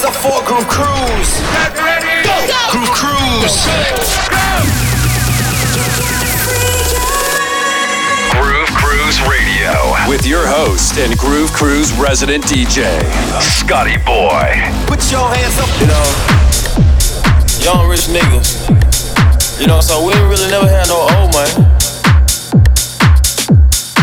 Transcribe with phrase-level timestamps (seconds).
[0.00, 1.40] hands up for Groove Cruise.
[2.70, 3.66] Groove Cruise.
[8.32, 13.02] Groove Cruise Radio with your host and Groove Cruise resident DJ,
[13.40, 14.54] Scotty Boy.
[14.86, 15.68] Put your hands up.
[15.80, 16.04] You know,
[17.62, 19.60] young rich niggas.
[19.60, 21.66] You know, so we ain't really never had no old money.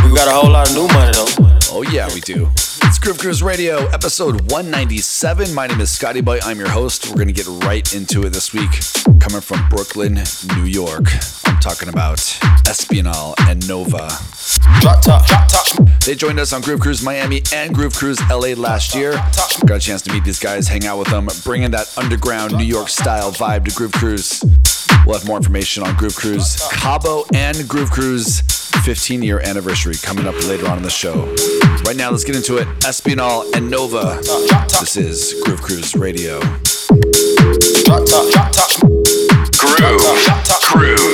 [0.08, 1.28] We got a whole lot of new money though.
[1.72, 2.50] Oh, yeah, we do.
[2.98, 5.54] It's Groove Cruise Radio, episode 197.
[5.54, 6.40] My name is Scotty Boy.
[6.42, 7.08] I'm your host.
[7.08, 8.72] We're going to get right into it this week.
[9.20, 10.16] Coming from Brooklyn,
[10.56, 11.04] New York.
[11.46, 12.18] I'm talking about
[12.66, 14.10] Espinal and Nova.
[14.82, 15.88] Drop top, drop top.
[16.06, 19.12] They joined us on Groove Cruise Miami and Groove Cruise LA last year.
[19.68, 22.66] Got a chance to meet these guys, hang out with them, bringing that underground New
[22.66, 24.44] York style vibe to Groove Cruise.
[25.06, 28.42] We'll have more information on Groove Cruise Cabo and Groove Cruise
[28.84, 31.36] 15 year anniversary coming up later on in the show.
[31.88, 32.68] Right now, let's get into it.
[32.82, 34.20] Espinal and Nova.
[34.82, 36.42] This is Groove Cruise Radio.
[40.76, 41.07] Groove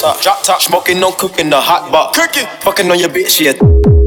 [0.00, 0.60] top, drop top.
[0.62, 2.18] Smoking no cooking the hot box.
[2.18, 3.99] Cooking, fucking on your bitch, yeah.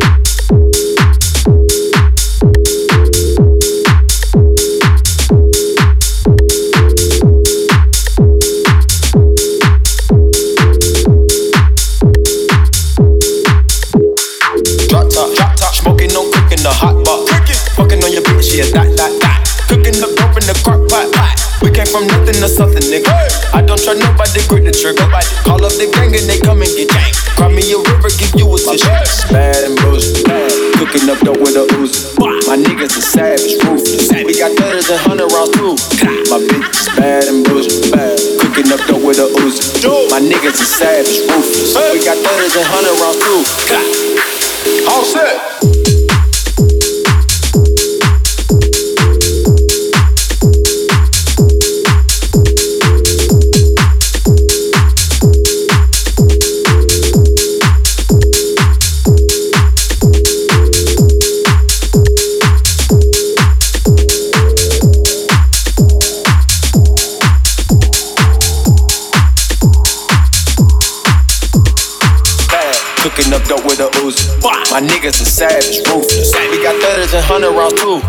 [75.49, 76.33] Savage, ruthless.
[76.51, 77.99] We got thudders and hundred rounds too.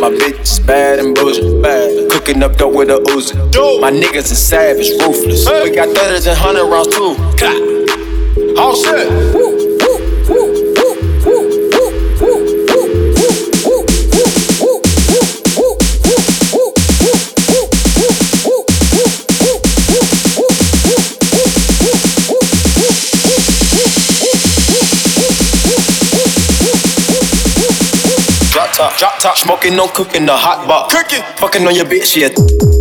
[0.00, 1.14] My bitch is bad and
[1.62, 2.10] bad.
[2.10, 3.34] Cooking up dope with a Uzi.
[3.80, 5.48] My niggas are savage, ruthless.
[5.48, 7.14] We got thudders and hundred rounds too.
[8.58, 9.49] All set.
[29.76, 30.94] Top, smoking, no cooking, the hot box.
[30.94, 32.79] Cooking, fucking on your bitch, yeah.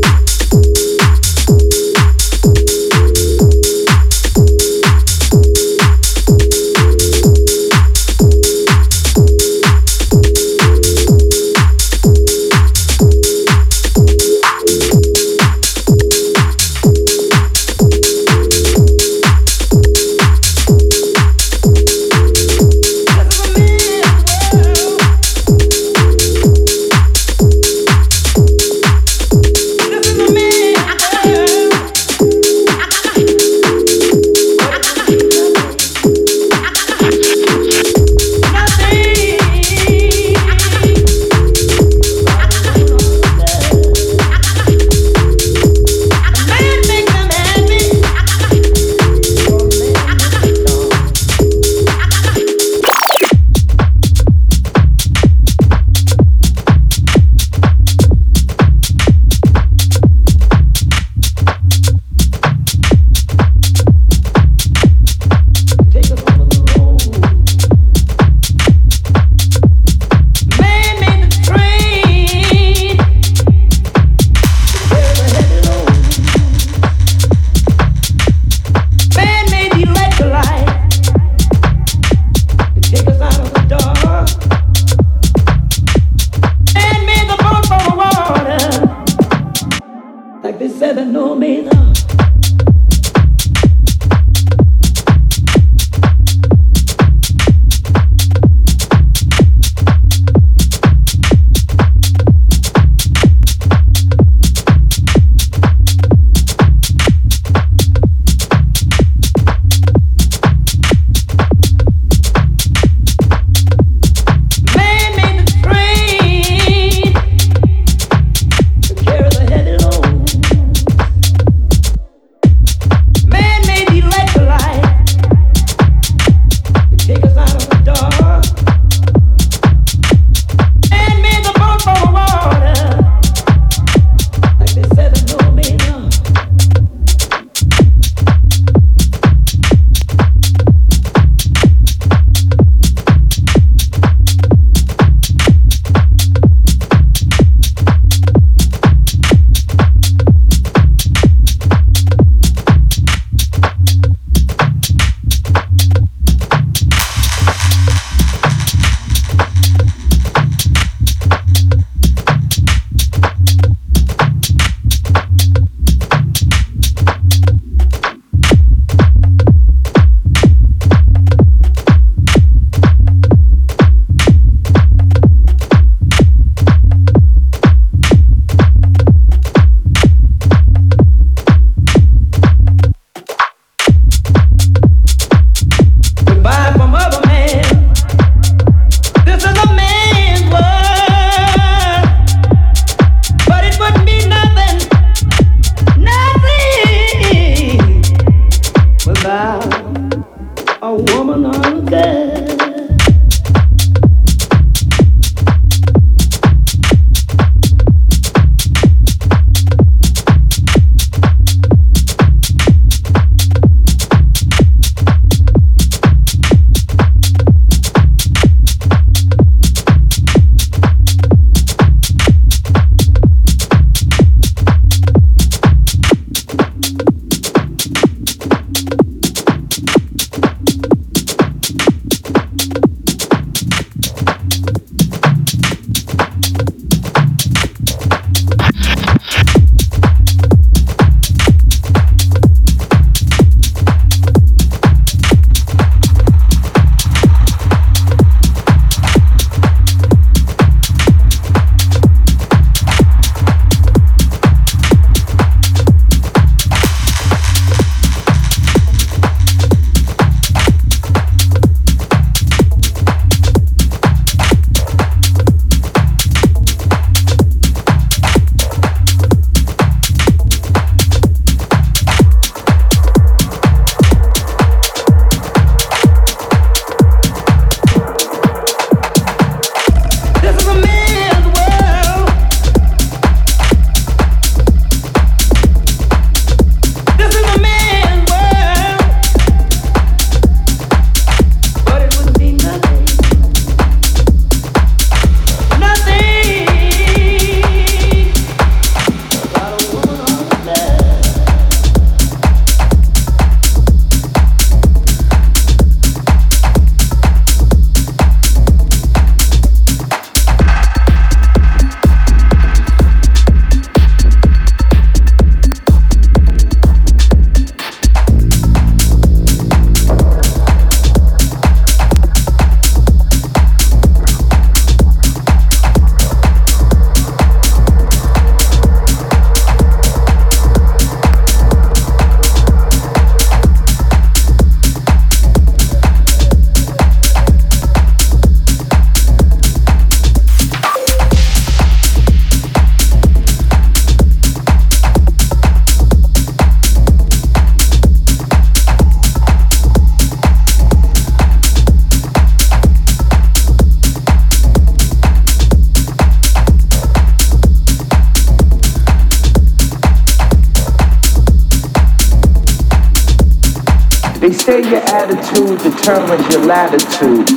[364.40, 367.50] They say your attitude determines your latitude.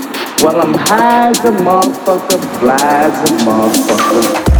[0.43, 4.52] Well, I'm high as a motherfucker, fly as a motherfucker.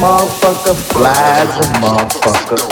[0.00, 2.71] Motherfucker, fly as a motherfucker.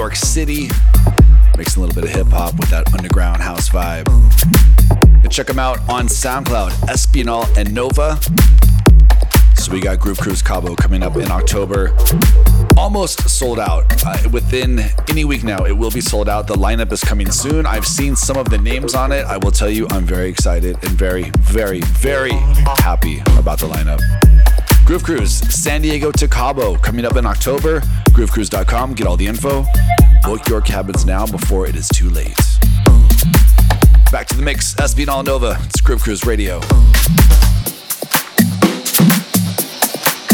[0.00, 0.70] York City.
[1.58, 4.08] Mixing a little bit of hip hop with that underground house vibe.
[5.04, 8.18] And check them out on SoundCloud, Espinal and Nova.
[9.56, 11.94] So we got Groove Cruise Cabo coming up in October.
[12.78, 13.84] Almost sold out.
[14.06, 16.46] Uh, within any week now, it will be sold out.
[16.46, 17.66] The lineup is coming soon.
[17.66, 19.26] I've seen some of the names on it.
[19.26, 22.32] I will tell you, I'm very excited and very, very, very
[22.78, 24.00] happy about the lineup.
[24.86, 27.82] Groove Cruise, San Diego to Cabo, coming up in October.
[28.12, 29.64] GrooveCruise.com, get all the info.
[30.22, 32.36] Book your cabins now before it is too late.
[34.10, 35.58] Back to the mix, Espinal Nova.
[35.64, 36.60] It's Groove Cruise Radio.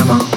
[0.07, 0.36] Music,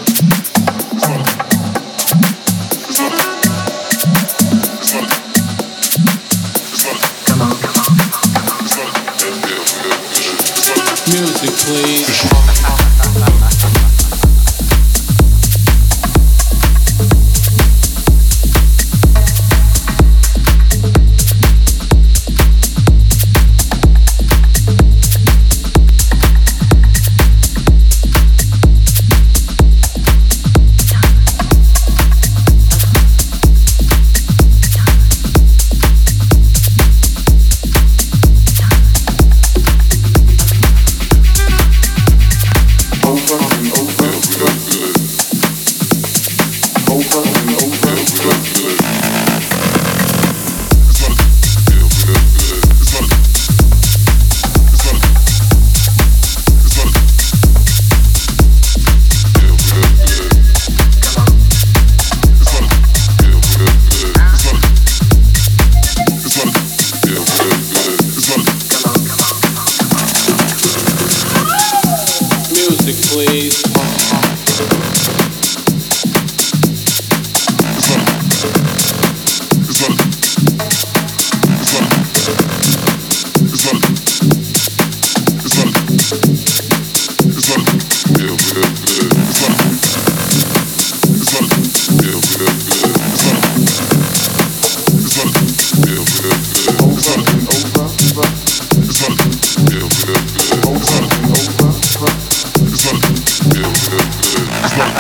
[104.62, 104.91] It's not.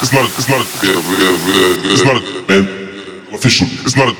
[0.00, 0.26] It's not.
[0.36, 0.60] It's not.
[0.64, 2.20] It's not.
[2.24, 2.74] It's
[3.34, 3.68] Official.
[3.84, 4.14] It's not.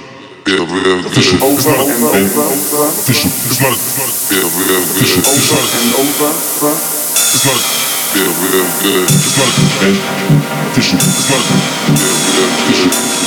[1.06, 1.38] Official.
[1.42, 1.84] It's not.
[3.04, 3.30] Official.
[3.44, 3.60] It's not.
[3.60, 3.60] Official.
[3.60, 3.74] It's not.
[3.74, 4.10] It's not.
[7.24, 7.60] It's not.
[10.72, 10.98] Official.
[10.98, 11.44] It's not.
[12.64, 13.23] Official.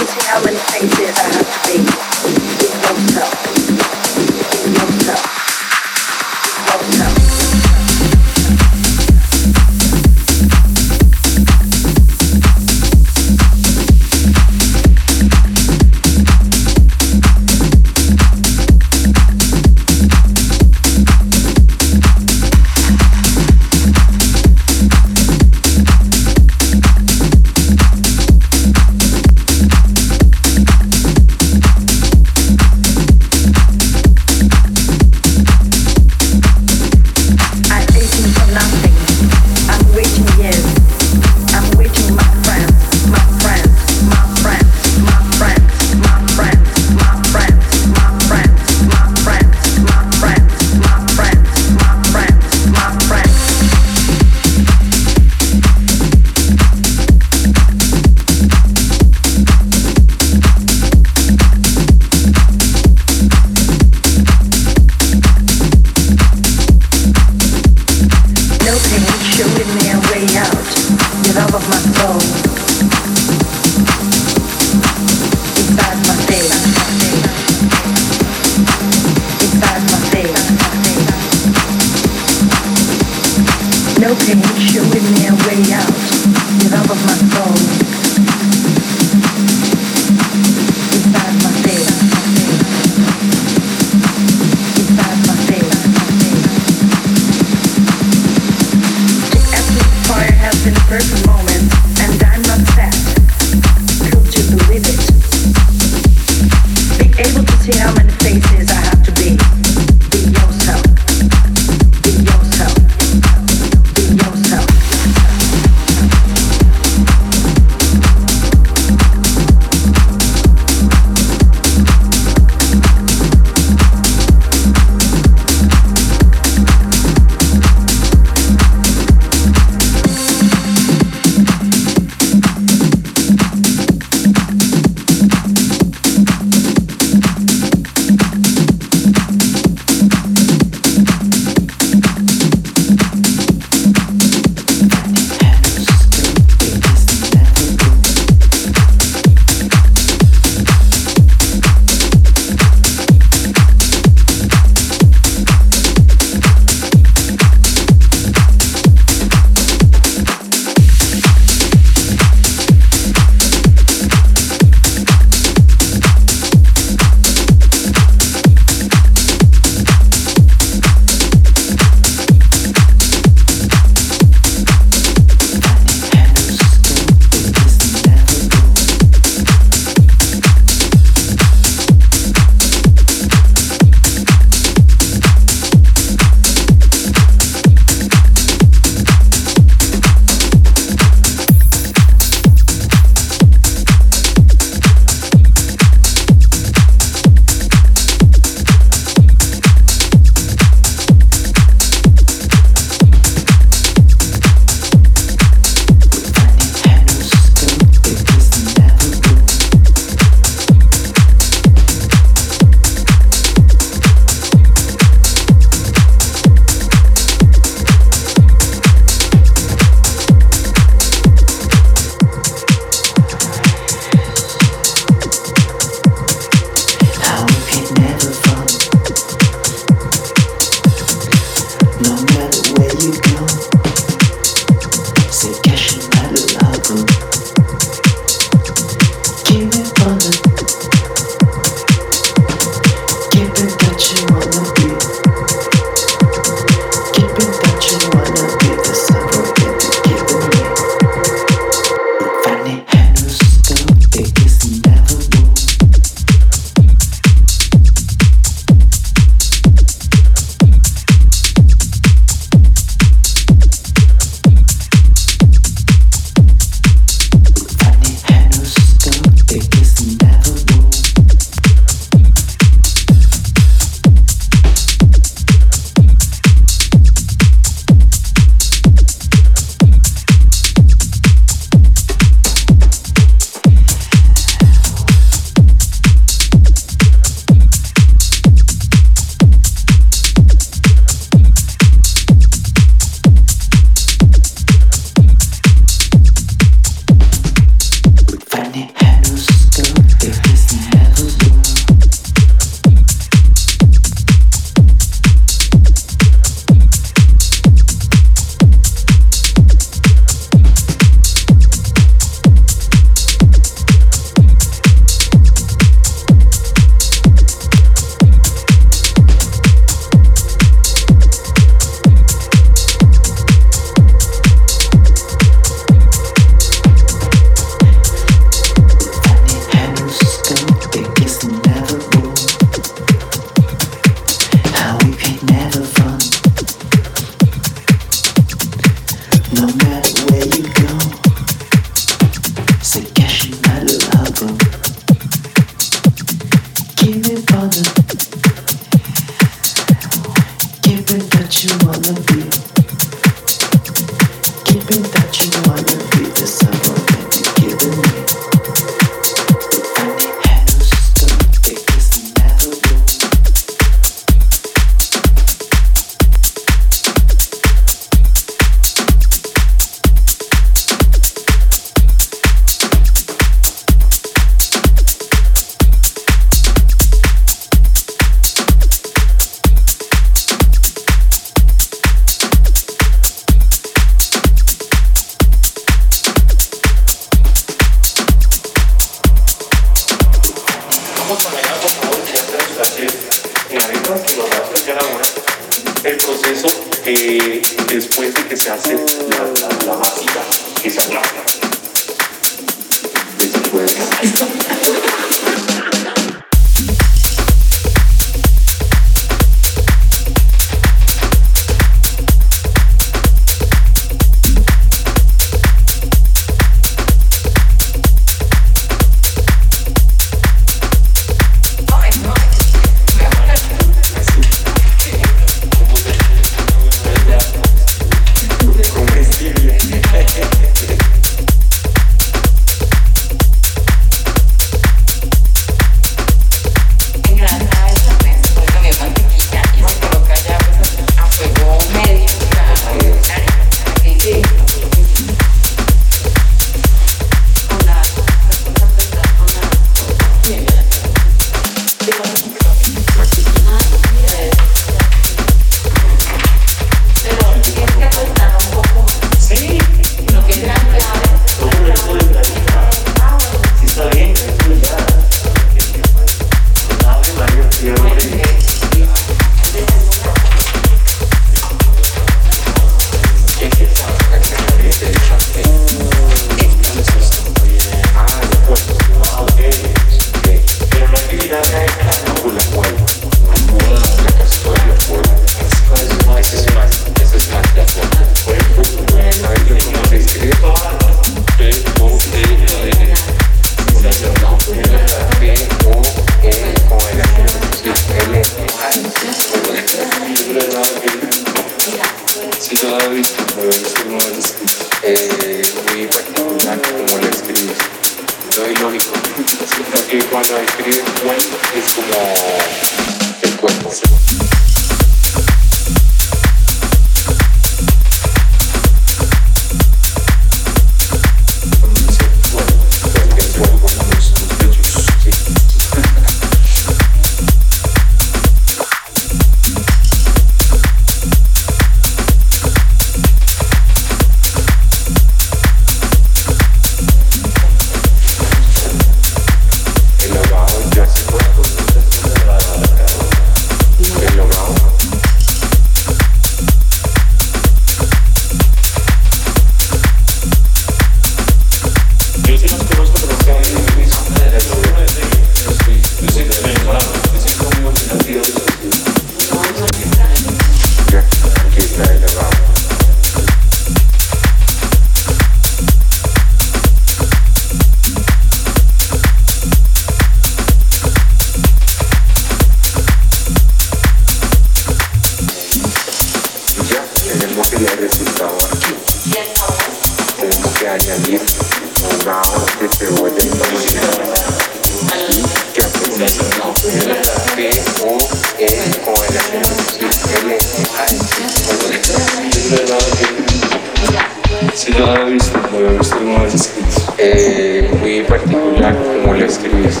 [594.96, 597.14] yo había visto, lo había visto en uno de sus escritos.
[597.18, 600.00] Eh, muy particular como lo escribes.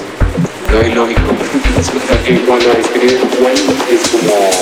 [0.70, 1.20] Lo ilógico.
[2.46, 4.53] cuando escribes bueno, es como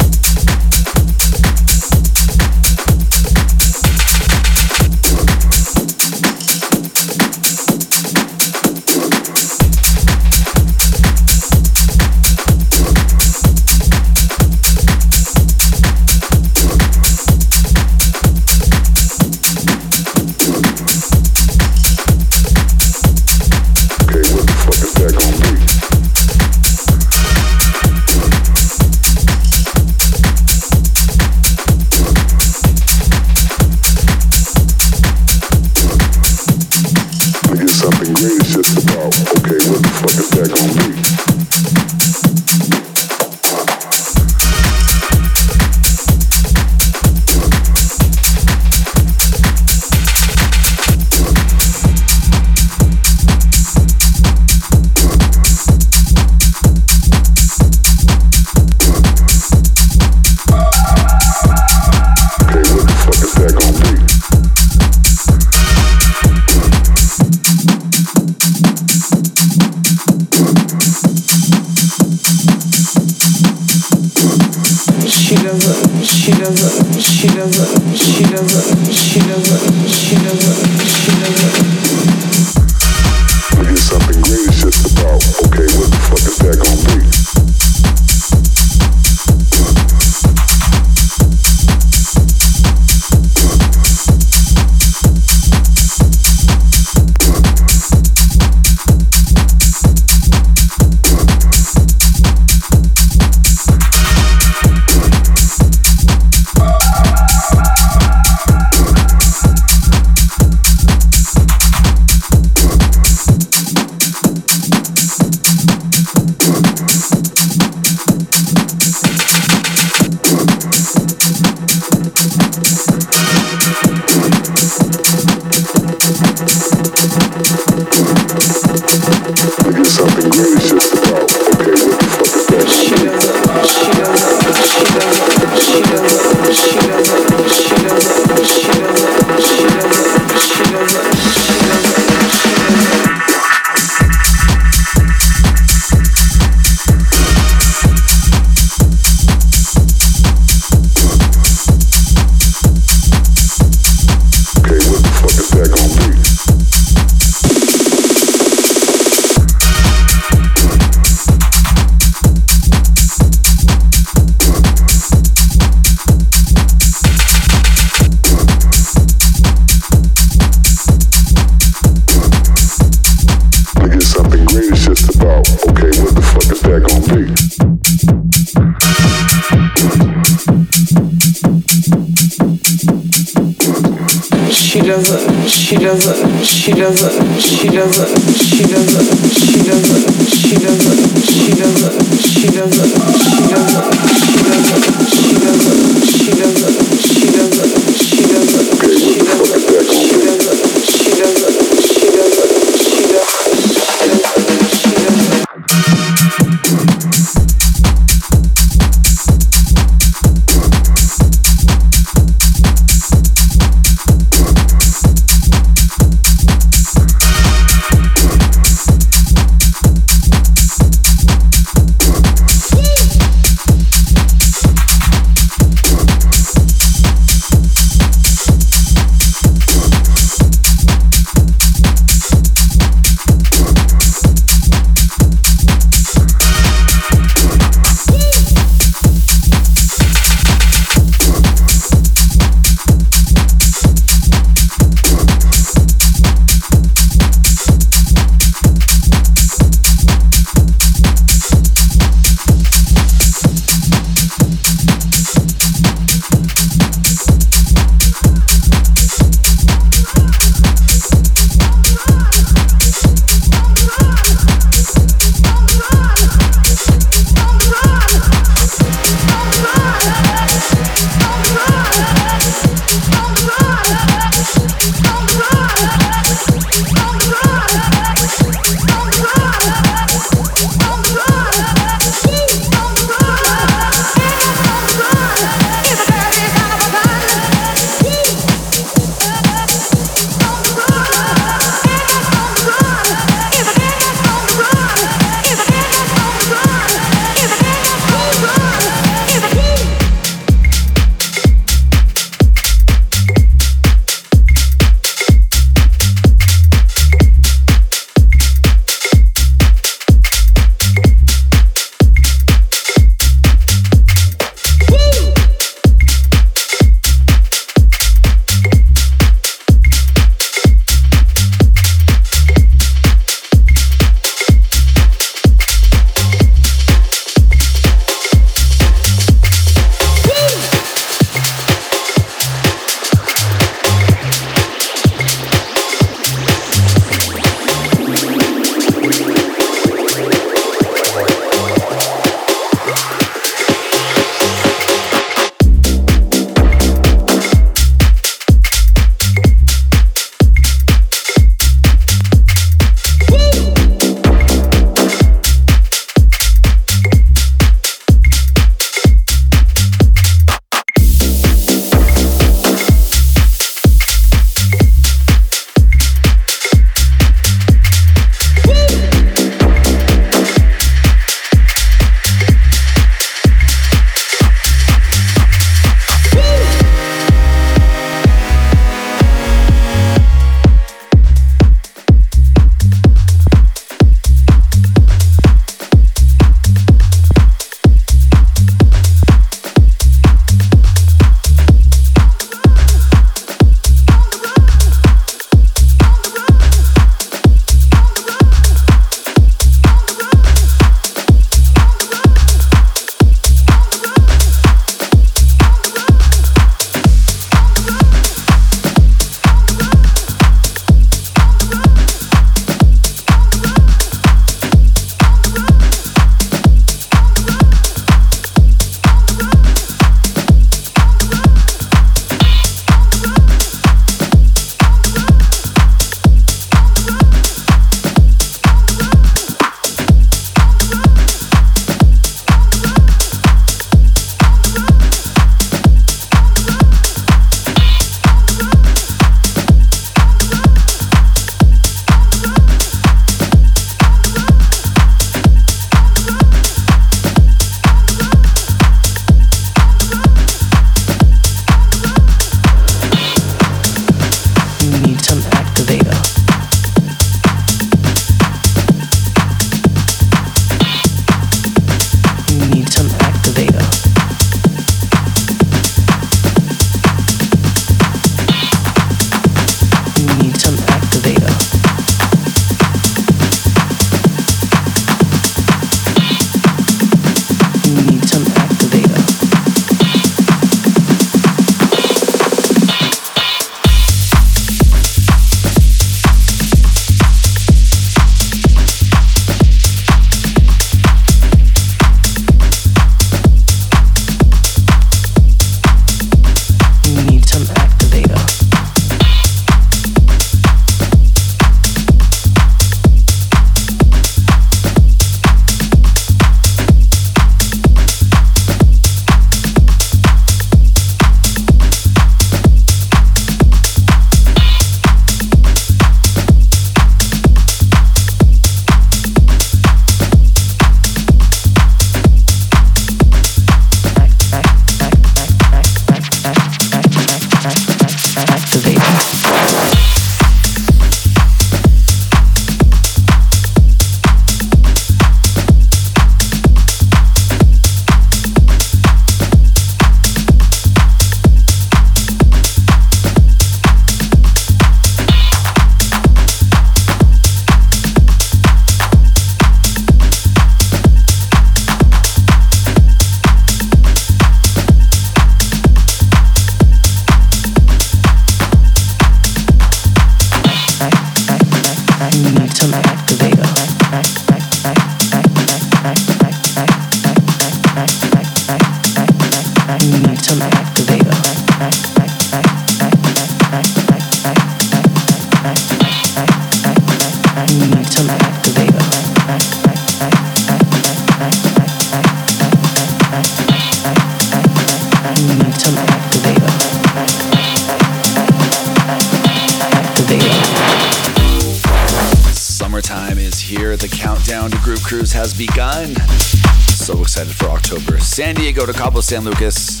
[599.30, 600.00] San Lucas.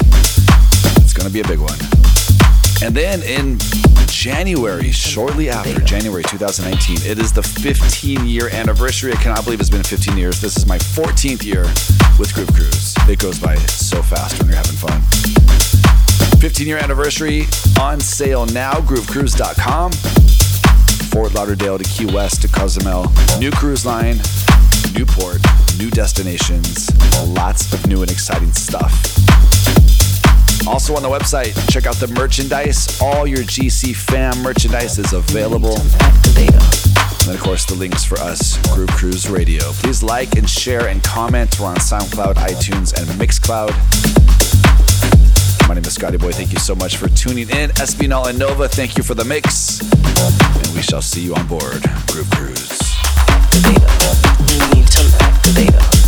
[0.96, 1.78] It's going to be a big one.
[2.82, 3.58] And then in
[4.08, 9.12] January, shortly after January 2019, it is the 15 year anniversary.
[9.12, 10.40] I cannot believe it's been 15 years.
[10.40, 11.62] This is my 14th year
[12.18, 12.96] with Groove Cruise.
[13.08, 15.00] It goes by so fast when you're having fun.
[16.40, 17.44] 15 year anniversary
[17.80, 19.92] on sale now, groovecruise.com.
[21.12, 23.06] Fort Lauderdale to Key West to Cozumel.
[23.38, 24.16] New cruise line,
[24.94, 25.38] new port,
[25.78, 26.90] new destinations,
[27.28, 28.92] lots of new and exciting stuff.
[30.66, 33.00] Also on the website, check out the merchandise.
[33.00, 35.76] All your GC fam merchandise is available.
[37.26, 39.62] And of course, the links for us, Groove Cruise Radio.
[39.72, 41.58] Please like and share and comment.
[41.60, 43.70] We're on SoundCloud, iTunes, and Mixcloud.
[45.68, 46.32] My name is Scotty Boy.
[46.32, 47.70] Thank you so much for tuning in.
[47.70, 49.80] Espinal and Nova, thank you for the mix.
[49.80, 52.80] And we shall see you on board Groove Cruise.
[54.50, 55.99] We need some activator.